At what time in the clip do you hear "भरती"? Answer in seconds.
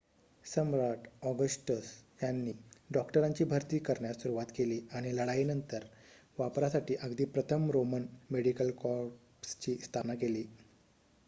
3.43-3.79